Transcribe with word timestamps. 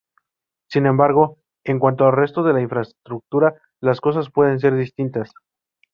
Sin 0.67 0.87
embargo, 0.87 1.37
en 1.63 1.77
cuanto 1.77 2.07
al 2.07 2.13
resto 2.13 2.41
de 2.41 2.59
infraestructura 2.59 3.53
las 3.81 4.01
cosas 4.01 4.31
pueden 4.31 4.59
ser 4.59 4.73
distintas. 4.75 5.31